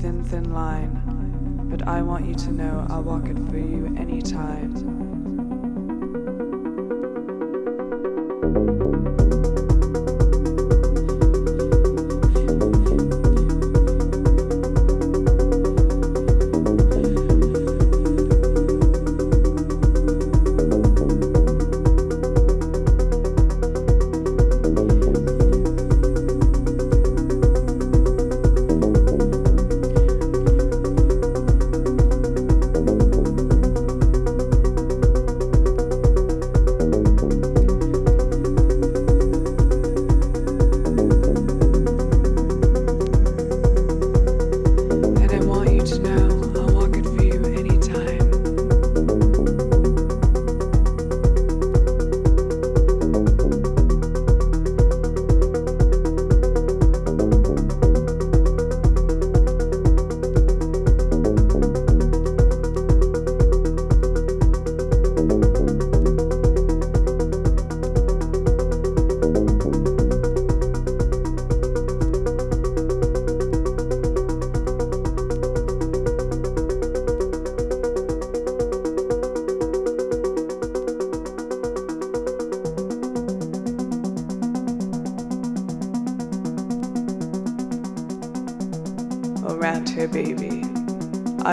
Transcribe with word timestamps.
thin, 0.00 0.22
thin 0.22 0.54
line, 0.54 1.66
but 1.68 1.88
I 1.88 2.02
want 2.02 2.24
you 2.26 2.34
to 2.34 2.52
know 2.52 2.86
I'll 2.88 3.02
walk 3.02 3.26
it 3.26 3.36
through. 3.48 3.57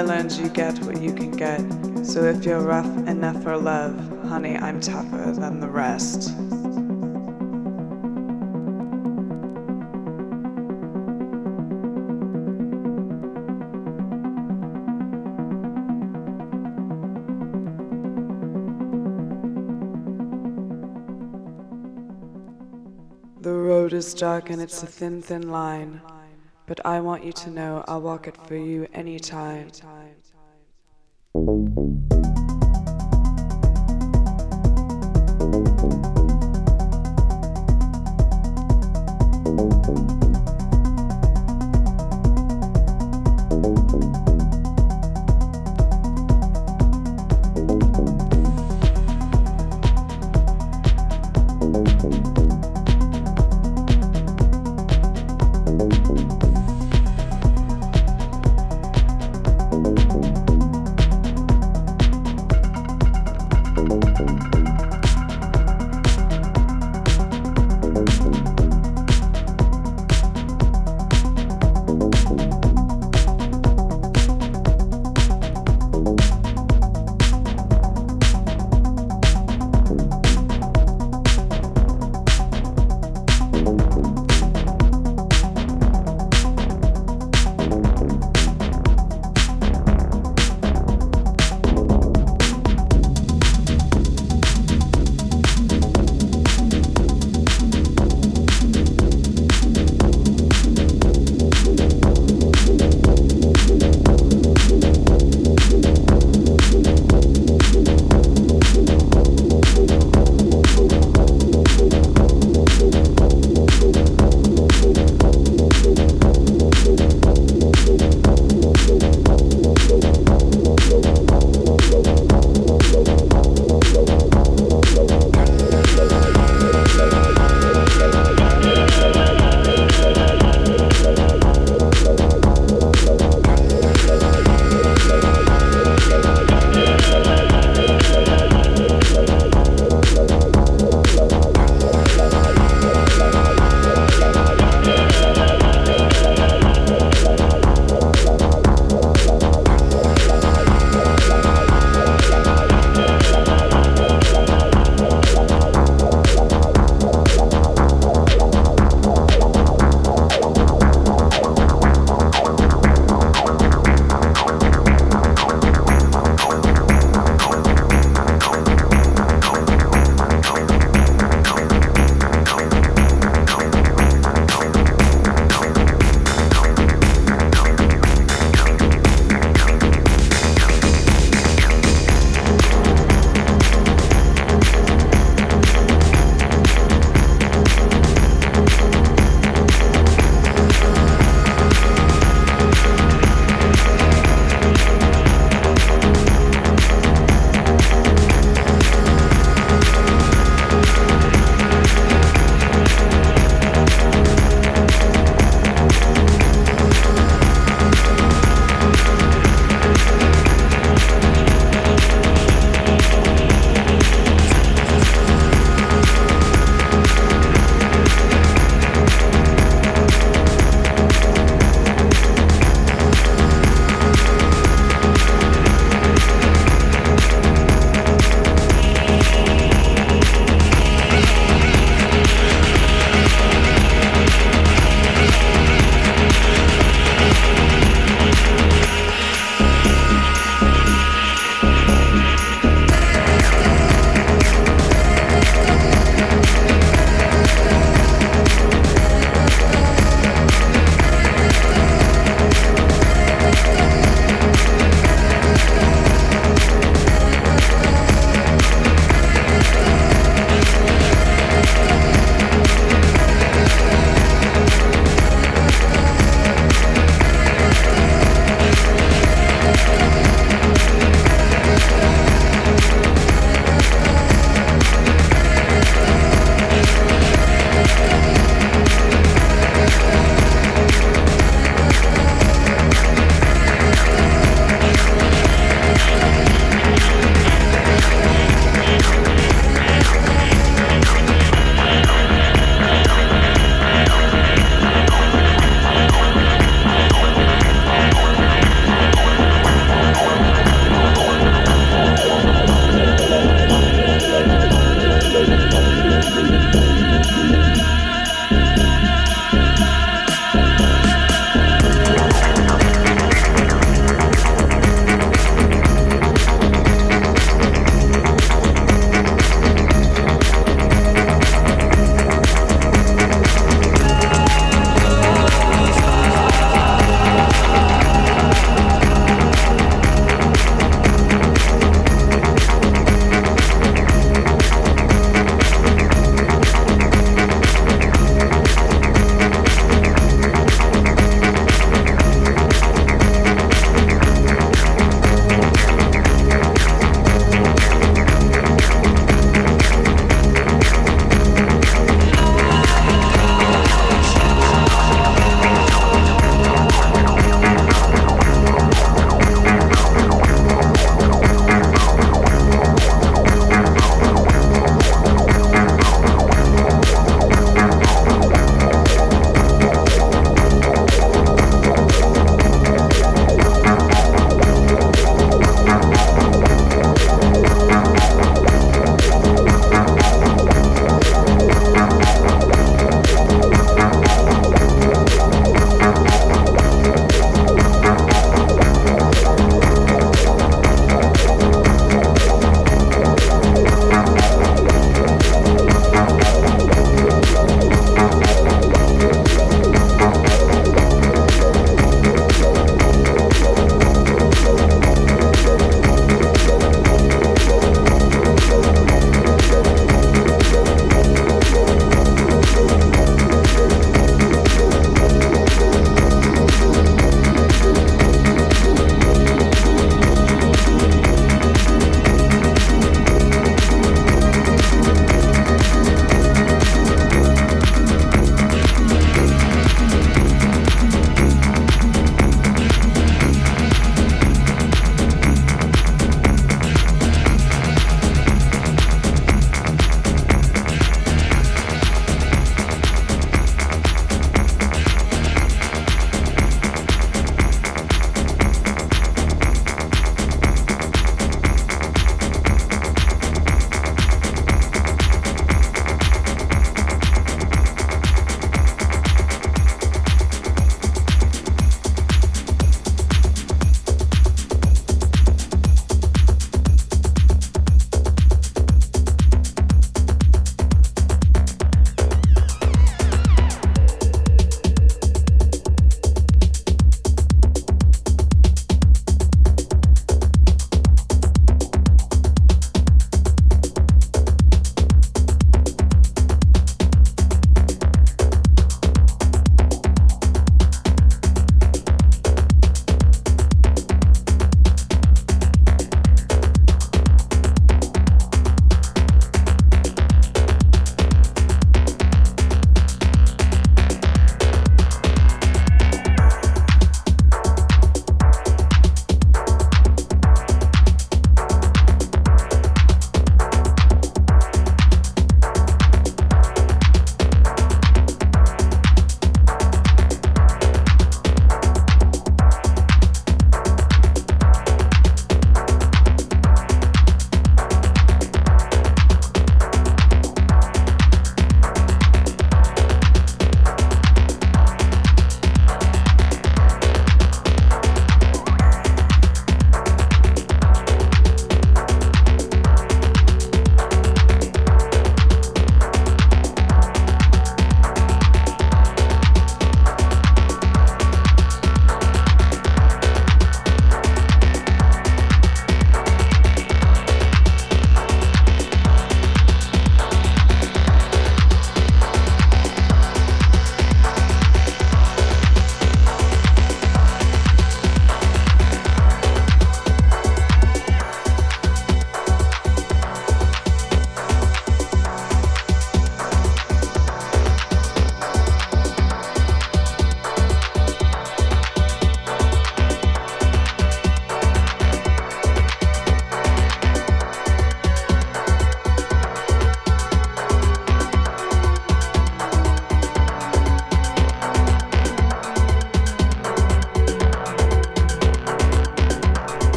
Here. 0.00 0.12
I 0.12 0.16
learned 0.16 0.32
you 0.32 0.48
get 0.48 0.78
what 0.80 1.00
you 1.00 1.12
can 1.12 1.30
get. 1.32 1.60
So 2.04 2.24
if 2.24 2.44
you're 2.44 2.60
rough 2.60 2.86
enough 3.08 3.42
for 3.42 3.56
love, 3.56 3.96
honey, 4.28 4.56
I'm 4.56 4.80
tougher 4.80 5.32
than 5.32 5.60
the 5.60 5.68
rest. 5.68 6.34
The 23.42 23.52
road 23.52 23.94
is 23.94 24.12
dark 24.12 24.50
and 24.50 24.60
it's 24.60 24.82
a 24.82 24.86
thin, 24.86 25.22
thin 25.22 25.50
line. 25.50 26.00
But 26.70 26.86
I 26.86 27.00
want 27.00 27.24
you 27.24 27.32
to 27.32 27.50
know 27.50 27.84
I'll 27.88 28.00
walk 28.00 28.28
it 28.28 28.36
for 28.46 28.54
you 28.54 28.86
anytime. 28.94 29.72